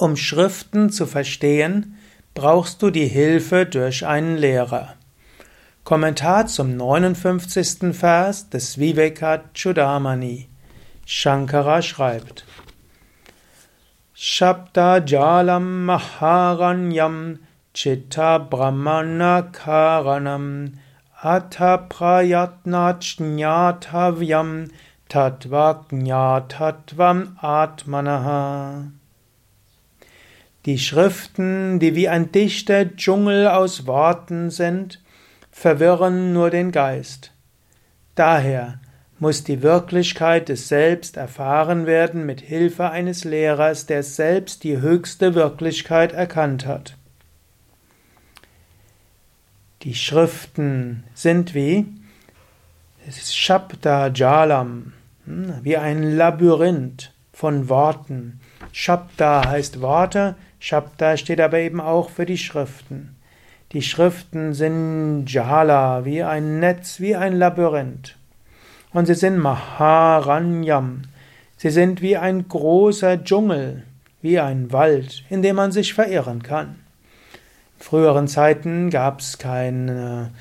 Um 0.00 0.16
Schriften 0.16 0.90
zu 0.90 1.06
verstehen, 1.06 1.98
brauchst 2.32 2.82
du 2.82 2.90
die 2.90 3.08
Hilfe 3.08 3.66
durch 3.66 4.06
einen 4.06 4.36
Lehrer. 4.36 4.94
Kommentar 5.82 6.46
zum 6.46 6.76
59. 6.76 7.96
Vers 7.96 8.48
des 8.48 8.78
Vivekachudamani. 8.78 10.48
Shankara 11.04 11.82
schreibt: 11.82 12.44
Shabda 14.14 15.04
Jalam 15.04 15.86
Maharanyam 15.86 17.40
Chitta 17.74 18.38
Brahmana 18.38 19.42
Karanam 19.50 20.74
Atha 21.20 21.76
Prayatnat 21.76 23.02
Jnatavyam 23.18 24.70
Jnathatvam 25.10 27.36
Atmanaha 27.42 28.92
die 30.66 30.78
Schriften, 30.78 31.78
die 31.78 31.94
wie 31.94 32.08
ein 32.08 32.32
dichter 32.32 32.96
Dschungel 32.96 33.48
aus 33.48 33.86
Worten 33.86 34.50
sind, 34.50 35.00
verwirren 35.50 36.32
nur 36.32 36.50
den 36.50 36.72
Geist. 36.72 37.32
Daher 38.14 38.80
muss 39.18 39.44
die 39.44 39.62
Wirklichkeit 39.62 40.48
des 40.48 40.68
Selbst 40.68 41.16
erfahren 41.16 41.86
werden 41.86 42.24
mit 42.26 42.40
Hilfe 42.40 42.90
eines 42.90 43.24
Lehrers, 43.24 43.86
der 43.86 44.02
selbst 44.02 44.64
die 44.64 44.78
höchste 44.80 45.34
Wirklichkeit 45.34 46.12
erkannt 46.12 46.66
hat. 46.66 46.96
Die 49.82 49.94
Schriften 49.94 51.04
sind 51.14 51.54
wie 51.54 51.86
Shabda 53.10 54.08
Jalam, 54.08 54.92
hm, 55.24 55.54
wie 55.62 55.76
ein 55.76 56.16
Labyrinth 56.16 57.12
von 57.38 57.68
Worten. 57.68 58.40
Shabda 58.72 59.46
heißt 59.46 59.80
Worte, 59.80 60.34
Shabda 60.58 61.16
steht 61.16 61.40
aber 61.40 61.60
eben 61.60 61.80
auch 61.80 62.10
für 62.10 62.26
die 62.26 62.36
Schriften. 62.36 63.14
Die 63.70 63.82
Schriften 63.82 64.54
sind 64.54 65.26
Jala, 65.28 66.04
wie 66.04 66.24
ein 66.24 66.58
Netz, 66.58 66.98
wie 66.98 67.14
ein 67.14 67.38
Labyrinth. 67.38 68.16
Und 68.92 69.06
sie 69.06 69.14
sind 69.14 69.38
Maharanyam. 69.38 71.02
Sie 71.56 71.70
sind 71.70 72.02
wie 72.02 72.16
ein 72.16 72.48
großer 72.48 73.22
Dschungel, 73.22 73.84
wie 74.20 74.40
ein 74.40 74.72
Wald, 74.72 75.22
in 75.30 75.40
dem 75.42 75.54
man 75.54 75.70
sich 75.70 75.94
verirren 75.94 76.42
kann. 76.42 76.80
In 77.78 77.84
früheren 77.84 78.26
Zeiten 78.26 78.90
gab 78.90 79.20
es 79.20 79.38
keine, 79.38 80.32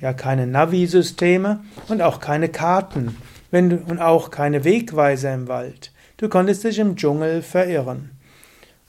ja, 0.00 0.12
keine 0.12 0.46
Navi-Systeme 0.46 1.58
und 1.88 2.02
auch 2.02 2.20
keine 2.20 2.48
Karten 2.48 3.16
wenn 3.50 3.78
und 3.78 3.98
auch 3.98 4.30
keine 4.30 4.64
Wegweiser 4.64 5.34
im 5.34 5.48
Wald. 5.48 5.90
Du 6.20 6.28
konntest 6.28 6.64
dich 6.64 6.78
im 6.78 6.96
Dschungel 6.96 7.40
verirren. 7.40 8.10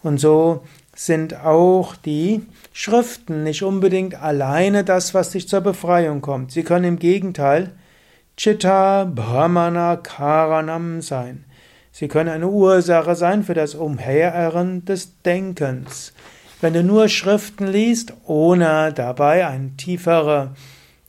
Und 0.04 0.18
so 0.20 0.64
sind 0.94 1.34
auch 1.34 1.96
die 1.96 2.46
Schriften 2.74 3.44
nicht 3.44 3.64
unbedingt 3.64 4.22
alleine 4.22 4.84
das, 4.84 5.14
was 5.14 5.30
dich 5.30 5.48
zur 5.48 5.62
Befreiung 5.62 6.20
kommt. 6.20 6.52
Sie 6.52 6.64
können 6.64 6.84
im 6.84 7.00
Gegenteil 7.00 7.72
Chitta 8.36 9.06
Brahmana 9.06 9.96
Karanam 9.96 11.02
sein. 11.02 11.46
Sie 11.94 12.09
können 12.09 12.28
eine 12.28 12.50
Ursache 12.50 13.16
sein 13.16 13.44
für 13.44 13.54
das 13.54 13.76
Umherirren 13.76 14.84
des 14.84 15.22
Denkens. 15.22 16.12
Wenn 16.59 16.74
du 16.74 16.84
nur 16.84 17.08
Schriften 17.08 17.66
liest, 17.66 18.14
ohne 18.26 18.92
dabei 18.92 19.48
eine 19.48 19.78
tiefere 19.78 20.54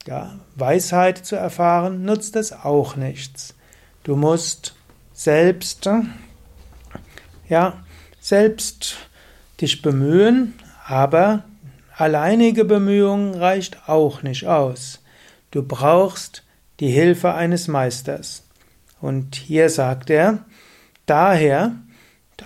ja, 0.07 0.39
Weisheit 0.55 1.19
zu 1.19 1.35
erfahren, 1.35 2.05
nutzt 2.05 2.37
es 2.37 2.53
auch 2.53 2.95
nichts. 2.95 3.57
Du 4.05 4.15
musst 4.15 4.77
selbst 5.13 5.89
ja, 7.49 7.83
selbst 8.21 8.97
dich 9.61 9.83
bemühen, 9.83 10.55
aber 10.87 11.45
alleinige 11.97 12.65
Bemühung 12.65 13.35
reicht 13.35 13.89
auch 13.89 14.23
nicht 14.23 14.47
aus. 14.47 15.03
Du 15.51 15.63
brauchst 15.63 16.45
die 16.81 16.89
Hilfe 16.89 17.35
eines 17.35 17.69
Meisters. 17.69 18.45
Und 19.01 19.37
hier 19.37 19.69
sagt 19.69 20.09
er, 20.09 20.45
daher, 21.07 21.73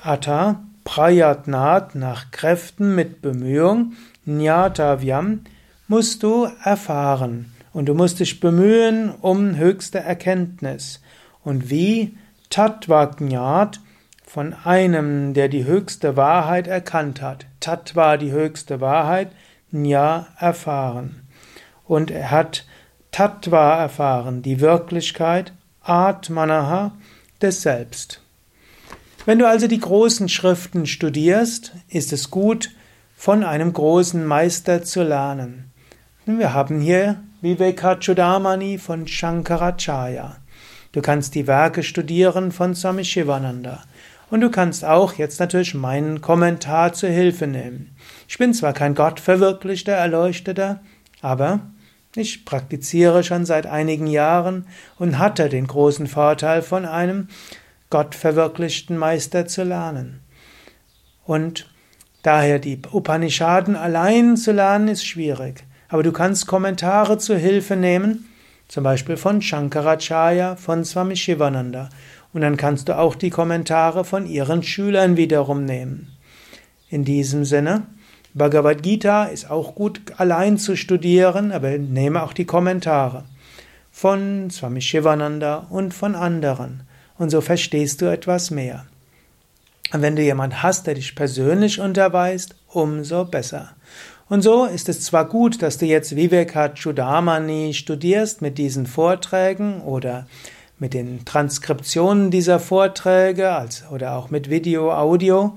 Atta 0.02 0.64
Prayatnat 0.84 1.94
nach 1.94 2.30
Kräften 2.30 2.94
mit 2.94 3.22
Bemühung, 3.22 3.94
Nyatavyam, 4.24 5.44
musst 5.88 6.22
du 6.22 6.48
erfahren 6.62 7.52
und 7.72 7.86
du 7.86 7.94
musst 7.94 8.20
dich 8.20 8.40
bemühen 8.40 9.10
um 9.10 9.56
höchste 9.56 10.00
Erkenntnis. 10.00 11.00
Und 11.44 11.70
wie 11.70 12.16
Tattvagnat 12.50 13.80
von 14.26 14.54
einem, 14.64 15.34
der 15.34 15.48
die 15.48 15.64
höchste 15.64 16.16
Wahrheit 16.16 16.66
erkannt 16.66 17.22
hat. 17.22 17.46
Tattva 17.60 18.16
die 18.16 18.32
höchste 18.32 18.80
Wahrheit, 18.80 19.30
Nya 19.70 20.26
erfahren. 20.38 21.26
Und 21.84 22.10
er 22.10 22.30
hat 22.30 22.66
Tattva 23.12 23.80
erfahren, 23.80 24.42
die 24.42 24.60
Wirklichkeit, 24.60 25.52
Atmanaha, 25.82 26.92
des 27.40 27.62
Selbst. 27.62 28.20
Wenn 29.24 29.38
du 29.38 29.48
also 29.48 29.66
die 29.66 29.80
großen 29.80 30.28
Schriften 30.28 30.86
studierst, 30.86 31.72
ist 31.88 32.12
es 32.12 32.30
gut, 32.30 32.70
von 33.16 33.42
einem 33.42 33.72
großen 33.72 34.24
Meister 34.24 34.82
zu 34.82 35.02
lernen. 35.02 35.72
Wir 36.26 36.52
haben 36.52 36.80
hier 36.80 37.22
Vivekachudamani 37.40 38.78
von 38.78 39.06
Shankaracharya. 39.06 40.36
Du 40.96 41.02
kannst 41.02 41.34
die 41.34 41.46
Werke 41.46 41.82
studieren 41.82 42.52
von 42.52 42.74
Swami 42.74 43.04
Shivananda. 43.04 43.82
Und 44.30 44.40
du 44.40 44.50
kannst 44.50 44.82
auch 44.82 45.12
jetzt 45.12 45.40
natürlich 45.40 45.74
meinen 45.74 46.22
Kommentar 46.22 46.94
zur 46.94 47.10
Hilfe 47.10 47.46
nehmen. 47.46 47.94
Ich 48.26 48.38
bin 48.38 48.54
zwar 48.54 48.72
kein 48.72 48.94
gottverwirklichter 48.94 49.92
Erleuchteter, 49.92 50.80
aber 51.20 51.60
ich 52.14 52.46
praktiziere 52.46 53.24
schon 53.24 53.44
seit 53.44 53.66
einigen 53.66 54.06
Jahren 54.06 54.66
und 54.98 55.18
hatte 55.18 55.50
den 55.50 55.66
großen 55.66 56.06
Vorteil, 56.06 56.62
von 56.62 56.86
einem 56.86 57.28
gottverwirklichten 57.90 58.96
Meister 58.96 59.46
zu 59.46 59.64
lernen. 59.64 60.22
Und 61.26 61.70
daher 62.22 62.58
die 62.58 62.80
Upanishaden 62.90 63.76
allein 63.76 64.38
zu 64.38 64.50
lernen, 64.50 64.88
ist 64.88 65.04
schwierig. 65.04 65.62
Aber 65.90 66.02
du 66.02 66.12
kannst 66.12 66.46
Kommentare 66.46 67.18
zur 67.18 67.36
Hilfe 67.36 67.76
nehmen, 67.76 68.26
zum 68.68 68.84
Beispiel 68.84 69.16
von 69.16 69.40
Shankaracharya, 69.42 70.56
von 70.56 70.84
Swami 70.84 71.16
Shivananda. 71.16 71.88
Und 72.32 72.42
dann 72.42 72.56
kannst 72.56 72.88
du 72.88 72.98
auch 72.98 73.14
die 73.14 73.30
Kommentare 73.30 74.04
von 74.04 74.26
ihren 74.26 74.62
Schülern 74.62 75.16
wiederum 75.16 75.64
nehmen. 75.64 76.12
In 76.88 77.04
diesem 77.04 77.44
Sinne, 77.44 77.82
Bhagavad 78.34 78.82
Gita 78.82 79.24
ist 79.24 79.50
auch 79.50 79.74
gut 79.74 80.00
allein 80.18 80.58
zu 80.58 80.76
studieren, 80.76 81.52
aber 81.52 81.78
nehme 81.78 82.22
auch 82.22 82.32
die 82.34 82.44
Kommentare 82.44 83.24
von 83.90 84.50
Swami 84.50 84.82
Shivananda 84.82 85.66
und 85.70 85.94
von 85.94 86.14
anderen. 86.14 86.82
Und 87.16 87.30
so 87.30 87.40
verstehst 87.40 88.02
du 88.02 88.06
etwas 88.06 88.50
mehr. 88.50 88.84
Und 89.92 90.02
wenn 90.02 90.16
du 90.16 90.22
jemand 90.22 90.62
hast, 90.62 90.86
der 90.86 90.94
dich 90.94 91.14
persönlich 91.14 91.80
unterweist, 91.80 92.56
umso 92.68 93.24
besser. 93.24 93.70
Und 94.28 94.42
so 94.42 94.64
ist 94.64 94.88
es 94.88 95.02
zwar 95.02 95.28
gut, 95.28 95.62
dass 95.62 95.78
du 95.78 95.86
jetzt 95.86 96.16
Vivekachudamani 96.16 97.74
studierst 97.74 98.42
mit 98.42 98.58
diesen 98.58 98.86
Vorträgen 98.86 99.82
oder 99.82 100.26
mit 100.78 100.94
den 100.94 101.24
Transkriptionen 101.24 102.32
dieser 102.32 102.58
Vorträge 102.58 103.52
als, 103.52 103.84
oder 103.90 104.16
auch 104.16 104.30
mit 104.30 104.50
Video, 104.50 104.92
Audio. 104.92 105.56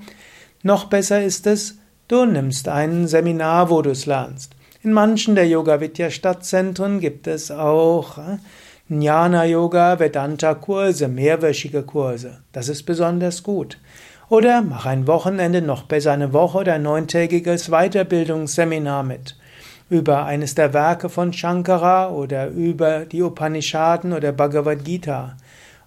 Noch 0.62 0.84
besser 0.84 1.22
ist 1.22 1.48
es, 1.48 1.78
du 2.06 2.24
nimmst 2.24 2.68
ein 2.68 3.08
Seminar, 3.08 3.70
wo 3.70 3.82
du 3.82 3.90
es 3.90 4.06
lernst. 4.06 4.52
In 4.82 4.92
manchen 4.92 5.34
der 5.34 5.48
Yoga 5.48 5.80
Vidya 5.80 6.10
Stadtzentren 6.10 7.00
gibt 7.00 7.26
es 7.26 7.50
auch 7.50 8.18
äh, 8.18 8.38
Jnana 8.88 9.44
Yoga 9.44 9.98
Vedanta 9.98 10.54
Kurse, 10.54 11.08
mehrwöchige 11.08 11.82
Kurse. 11.82 12.38
Das 12.52 12.68
ist 12.68 12.84
besonders 12.84 13.42
gut. 13.42 13.78
Oder 14.30 14.62
mach 14.62 14.86
ein 14.86 15.08
Wochenende, 15.08 15.60
noch 15.60 15.82
besser 15.82 16.12
eine 16.12 16.32
Woche 16.32 16.58
oder 16.58 16.74
ein 16.74 16.84
neuntägiges 16.84 17.68
Weiterbildungsseminar 17.70 19.02
mit 19.02 19.36
über 19.88 20.24
eines 20.24 20.54
der 20.54 20.72
Werke 20.72 21.08
von 21.08 21.32
Shankara 21.32 22.10
oder 22.10 22.46
über 22.46 23.06
die 23.06 23.22
Upanishaden 23.22 24.12
oder 24.12 24.30
Bhagavad 24.30 24.84
Gita. 24.84 25.36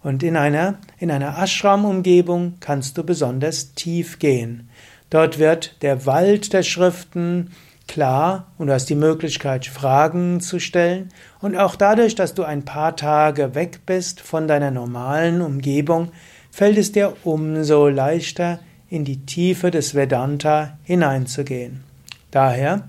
Und 0.04 0.24
in 0.24 0.36
einer, 0.36 0.75
in 1.00 1.10
einer 1.10 1.42
Ashram-Umgebung 1.42 2.56
kannst 2.60 2.98
du 2.98 3.06
besonders 3.06 3.75
tief 3.75 4.19
gehen. 4.19 4.69
Dort 5.10 5.40
wird 5.40 5.81
der 5.81 6.06
Wald 6.06 6.51
der 6.51 6.63
Schriften 6.63 7.51
klar 7.88 8.48
und 8.57 8.68
du 8.68 8.74
hast 8.74 8.90
die 8.90 8.95
Möglichkeit, 8.95 9.68
Fragen 9.68 10.42
zu 10.42 10.60
stellen. 10.60 11.13
Und 11.40 11.56
auch 11.56 11.78
dadurch, 11.78 12.16
dass 12.16 12.34
du 12.34 12.44
ein 12.44 12.66
paar 12.66 12.98
Tage 12.98 13.56
weg 13.56 13.86
bist 13.86 14.19
von 14.19 14.50
deiner 14.50 14.72
normalen 14.72 15.42
Umgebung, 15.42 16.12
fällt 16.54 16.78
es 16.78 16.92
dir 16.92 17.16
umso 17.24 17.88
leichter, 17.88 18.60
in 18.88 19.06
die 19.06 19.26
Tiefe 19.26 19.72
des 19.72 19.96
Vedanta 19.96 20.78
hineinzugehen. 20.84 21.84
Daher 22.30 22.88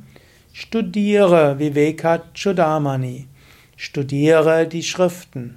Studiere 0.53 1.59
Viveka 1.59 2.23
Chudamani. 2.35 3.27
Studiere 3.77 4.69
die 4.69 4.83
Schriften. 4.83 5.57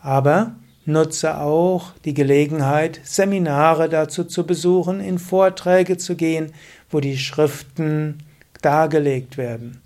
Aber 0.00 0.54
Nutze 0.86 1.40
auch 1.40 1.92
die 2.04 2.14
Gelegenheit, 2.14 3.00
Seminare 3.04 3.88
dazu 3.88 4.24
zu 4.24 4.46
besuchen, 4.46 5.00
in 5.00 5.18
Vorträge 5.18 5.96
zu 5.96 6.14
gehen, 6.14 6.52
wo 6.90 7.00
die 7.00 7.16
Schriften 7.16 8.18
dargelegt 8.62 9.38
werden. 9.38 9.80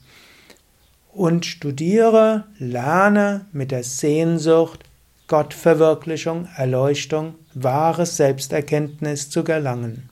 Und 1.13 1.47
studiere, 1.47 2.45
lerne 2.59 3.47
mit 3.53 3.71
der 3.71 3.85
Sehnsucht, 3.85 4.88
Gottverwirklichung, 5.29 6.49
Erleuchtung, 6.57 7.35
wahres 7.53 8.17
Selbsterkenntnis 8.17 9.29
zu 9.29 9.45
gelangen. 9.45 10.09